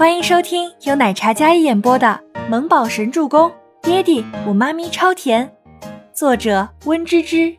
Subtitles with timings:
[0.00, 3.50] 欢迎收听由奶茶嘉一演播的《萌宝神助攻》，
[3.82, 5.54] 爹地我妈咪超甜，
[6.10, 7.54] 作者温芝芝。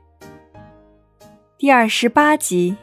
[1.59, 2.75] 第二十八集。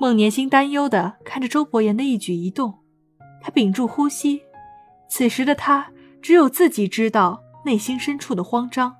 [0.00, 2.80] 孟年星担忧的看着周伯言的一举一动，
[3.40, 4.42] 他屏住呼吸。
[5.08, 8.96] 此时的他只有自己知道内心深处的慌张。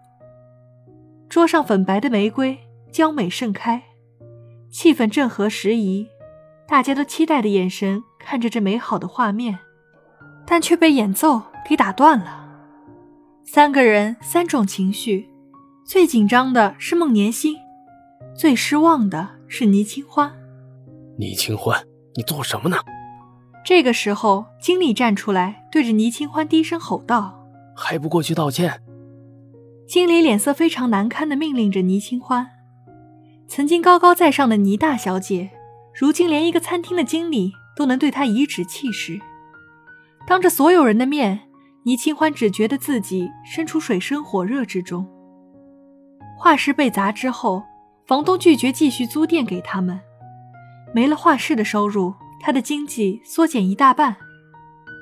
[1.28, 2.56] 桌上粉白的玫瑰
[2.92, 3.82] 娇美盛开，
[4.70, 6.06] 气氛正合时宜。
[6.70, 9.58] 大家都期待的眼神看着这美好的画面，
[10.46, 12.48] 但却被演奏给打断了。
[13.44, 15.28] 三个人三种情绪，
[15.84, 17.56] 最紧张的是孟年星，
[18.36, 20.32] 最失望的是倪清欢。
[21.18, 22.76] 倪清欢，你做什么呢？
[23.64, 27.44] 这个时候，经理站出来，对着倪清欢低声吼道
[27.74, 28.80] ：“还不过去道歉！”
[29.88, 32.46] 经理脸色非常难堪的命令着倪清欢。
[33.48, 35.50] 曾经高高在上的倪大小姐。
[35.94, 39.20] 如今连一个餐厅的经理都能对他颐指气使，
[40.26, 41.40] 当着所有人的面，
[41.84, 45.06] 倪清欢只觉得自己身处水深火热之中。
[46.38, 47.62] 画室被砸之后，
[48.06, 50.00] 房东拒绝继续租店给他们，
[50.94, 54.16] 没了画室的收入，他的经济缩减一大半。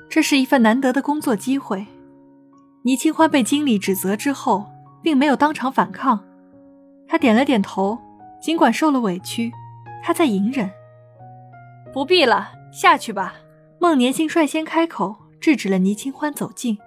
[0.09, 1.85] 这是一份难得的工作机会。
[2.83, 4.65] 倪清欢被经理指责之后，
[5.03, 6.19] 并没有当场反抗，
[7.07, 7.97] 他点了点头，
[8.41, 9.51] 尽管受了委屈，
[10.03, 10.69] 他在隐忍。
[11.91, 13.35] 不必了，下去吧。
[13.79, 16.77] 孟年星率先开口，制止了倪清欢走近。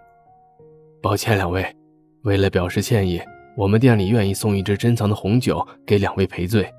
[1.03, 1.75] 抱歉，两位，
[2.23, 3.21] 为了表示歉意，
[3.57, 6.73] 我们店里愿意送一支珍藏的红酒给两位赔罪。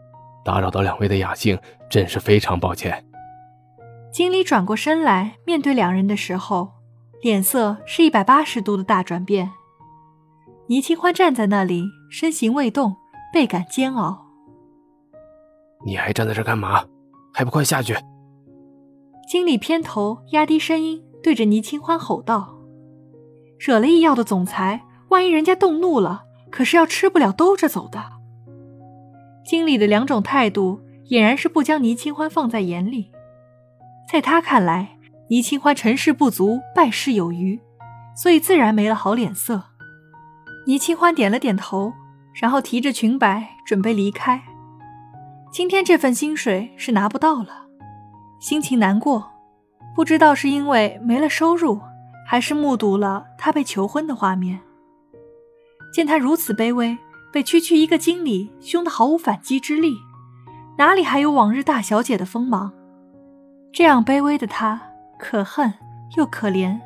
[0.45, 1.57] 打扰到两位的雅兴，
[1.89, 3.03] 真是非常抱歉。
[4.11, 6.71] 经理转过身来，面对两人的时候，
[7.21, 9.51] 脸色是一百八十度的大转变。
[10.67, 12.95] 倪清欢站在那里，身形未动，
[13.33, 14.25] 倍感煎熬。
[15.85, 16.85] 你还站在这干嘛？
[17.33, 17.95] 还不快下去！
[19.33, 22.55] 经理偏头压低声音对着倪清欢吼道
[23.57, 27.99] ：“惹了医药的总裁，万一人家动怒了，可是要吃不了兜着走的。”
[29.43, 33.09] 经理的两种态度俨然是不将倪清欢放在眼里。
[34.07, 34.99] 在他看来，
[35.29, 37.59] 倪清欢成事不足败事有余，
[38.15, 39.63] 所以自然没了好脸色。
[40.67, 41.91] 倪清欢点了点头，
[42.39, 44.43] 然后提着裙摆准备离开。
[45.51, 47.62] 今天这份薪水是拿不到了。
[48.43, 49.31] 心情难过，
[49.95, 51.79] 不知道是因为没了收入，
[52.27, 54.59] 还是目睹了他被求婚的画面。
[55.93, 56.97] 见他如此卑微，
[57.31, 59.95] 被区区一个经理凶得毫无反击之力，
[60.77, 62.73] 哪里还有往日大小姐的锋芒？
[63.71, 65.73] 这样卑微的他，可恨
[66.17, 66.77] 又可怜。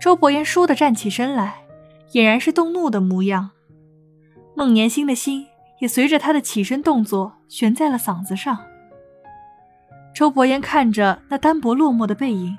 [0.00, 1.56] 周伯言倏地站起身来，
[2.12, 3.50] 俨然是动怒的模样。
[4.56, 5.48] 孟年心的心
[5.80, 8.71] 也随着他的起身动作悬在了嗓子上。
[10.14, 12.56] 周伯言看着那单薄落寞的背影，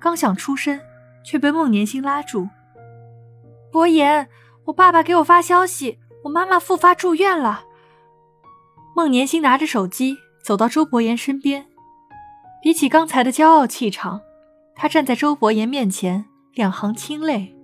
[0.00, 0.80] 刚想出声，
[1.24, 2.48] 却被孟年星拉住。
[3.70, 4.28] 伯言，
[4.64, 7.62] 我爸爸给我发消息，我妈妈复发住院了。
[8.96, 11.66] 孟年星拿着手机走到周伯言身边，
[12.60, 14.20] 比起刚才的骄傲气场，
[14.74, 17.56] 他站在周伯言面前，两行清泪，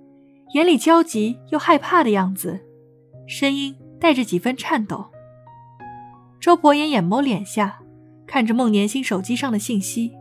[0.55, 2.65] 眼里焦急又害怕的样子，
[3.27, 5.11] 声音带着几分颤抖。
[6.39, 7.81] 周伯言眼眸敛下。
[8.27, 10.17] 看着孟年星手机上的信息，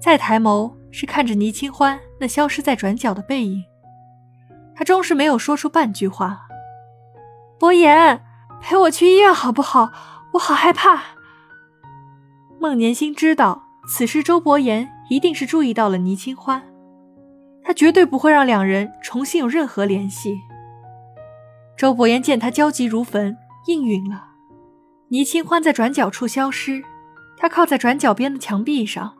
[0.00, 3.64] 再抬眸是看着倪清欢那消失在转角的背影，
[4.74, 6.46] 他终是没有说出半句话。
[7.58, 8.22] 伯言，
[8.60, 9.92] 陪我去医院好不好？
[10.34, 11.02] 我好害怕。
[12.60, 16.62] 孟年星知道此时周伯言一定是注意到了倪清欢，
[17.62, 20.38] 他绝对不会让两人重新有任何联系。
[21.76, 24.33] 周伯言见他焦急如焚，应允了。
[25.14, 26.82] 倪清欢在转角处消失，
[27.36, 29.14] 他靠在转角边的墙壁上，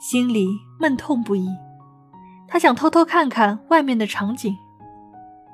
[0.00, 0.48] 心里
[0.80, 1.46] 闷痛不已。
[2.48, 4.56] 他想偷偷看看外面的场景，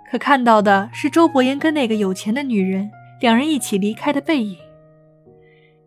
[0.09, 2.89] 可看到的是周伯言跟那个有钱的女人
[3.21, 4.56] 两人一起离开的背影。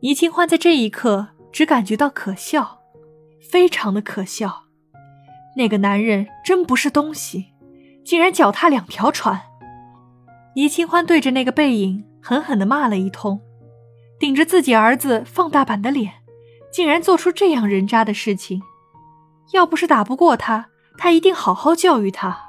[0.01, 2.79] 倪清欢在这一刻只感觉到可笑，
[3.49, 4.63] 非常的可笑。
[5.55, 7.53] 那个男人真不是东西，
[8.03, 9.39] 竟然脚踏两条船。
[10.57, 13.39] 倪清欢对着那个背影狠狠地骂了一通。
[14.23, 16.13] 顶着自己儿子放大版的脸，
[16.71, 18.61] 竟然做出这样人渣的事情！
[19.51, 20.67] 要不是打不过他，
[20.97, 22.41] 他一定好好教育他。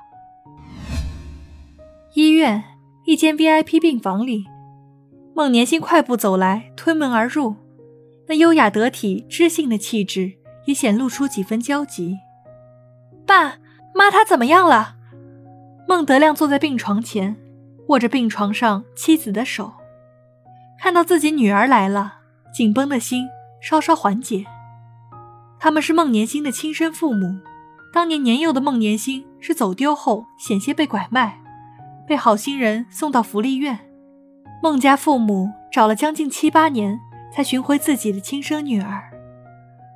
[2.13, 2.63] 医院
[3.07, 4.45] 一间 VIP 病房里，
[5.35, 7.57] 孟年星快步走来，推门而入，
[8.29, 10.35] 那优雅得体、知性的气质
[10.67, 12.19] 也显露出几分焦急。
[13.27, 13.57] 爸
[13.93, 14.95] 妈，他怎么样了？
[15.89, 17.35] 孟德亮坐在病床前，
[17.89, 19.73] 握着病床上妻子的手。
[20.85, 22.17] 看到自己女儿来了，
[22.53, 23.27] 紧绷的心
[23.59, 24.45] 稍稍缓解。
[25.59, 27.39] 他们是孟年星的亲生父母。
[27.91, 31.41] 当年年幼的孟年星是走丢后险些被拐卖，
[32.07, 33.79] 被好心人送到福利院。
[34.63, 37.01] 孟家父母找了将近七八年，
[37.33, 39.05] 才寻回自己的亲生女儿。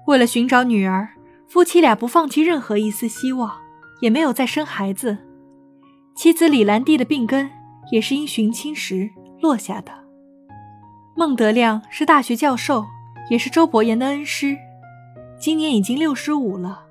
[0.06, 1.10] 为了寻找女儿，
[1.46, 3.58] 夫妻俩不放弃任何一丝希望，
[4.00, 5.18] 也没有再生孩子。
[6.16, 7.50] 妻子李兰娣的病根
[7.92, 9.10] 也是因寻亲时
[9.42, 10.07] 落下的。
[11.18, 12.86] 孟德亮是大学教授，
[13.28, 14.56] 也是周伯言的恩师，
[15.36, 16.84] 今年已经六十五了。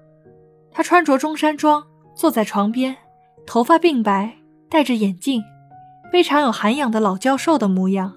[0.70, 1.82] 他穿着中山装，
[2.14, 2.98] 坐在床边，
[3.46, 4.36] 头发鬓白，
[4.70, 5.42] 戴着眼镜，
[6.12, 8.16] 非常有涵养的老教授的模样。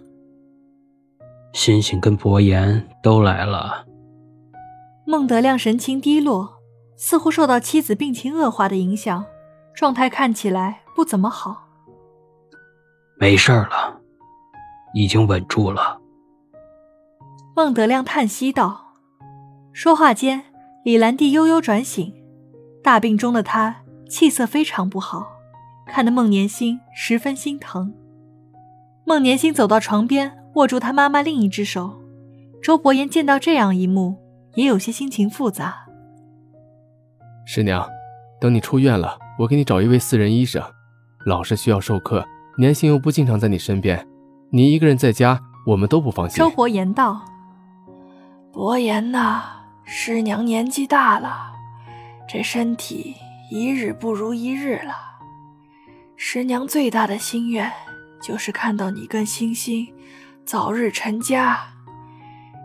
[1.52, 3.86] 欣欣跟伯言都来了。
[5.06, 6.54] 孟德亮神情低落，
[6.96, 9.24] 似乎受到妻子病情恶化的影响，
[9.72, 11.68] 状态看起来不怎么好。
[13.16, 14.00] 没事了，
[14.92, 15.99] 已经稳住了。
[17.56, 18.94] 孟德亮叹息道
[19.72, 20.44] ：“说话间，
[20.84, 22.14] 李兰娣悠悠转醒，
[22.82, 25.26] 大病中的她气色非常不好，
[25.86, 27.92] 看得孟年星十分心疼。”
[29.04, 32.00] 孟年星走到床边，握住他妈妈另一只手。
[32.62, 34.16] 周伯言见到这样一幕，
[34.54, 35.86] 也有些心情复杂。
[37.44, 37.86] 师娘，
[38.40, 40.62] 等你出院了，我给你找一位私人医生。
[41.26, 42.24] 老是需要授课，
[42.56, 44.06] 年星又不经常在你身边，
[44.50, 46.38] 你一个人在家，我们都不放心。
[46.38, 47.20] 周伯言道。
[48.60, 49.42] 伯言呐，
[49.84, 51.50] 师娘年纪大了，
[52.28, 53.16] 这身体
[53.50, 54.94] 一日不如一日了。
[56.14, 57.72] 师娘最大的心愿
[58.20, 59.88] 就是看到你跟星星
[60.44, 61.58] 早日成家，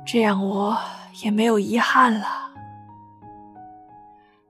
[0.06, 0.77] 这样我
[1.24, 2.27] 也没有遗憾了。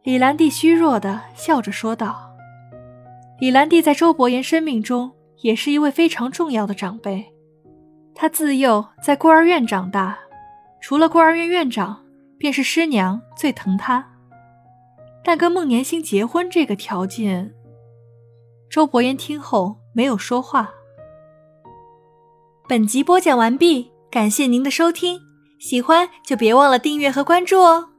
[0.02, 2.36] 李兰娣虚弱的笑着说道
[3.38, 5.14] ：“李兰娣在周伯言生命中
[5.44, 7.32] 也是一位非常重要的长辈，
[8.16, 10.18] 她自幼在孤儿院长大。”
[10.88, 12.06] 除了孤儿院院长，
[12.38, 14.08] 便是师娘最疼他。
[15.24, 17.56] 但跟孟年星结婚这个条件，
[18.70, 20.70] 周伯言听后没有说话。
[22.70, 25.20] 本集播讲完毕，感谢您的收听，
[25.60, 27.90] 喜欢就别忘了订阅和关注哦。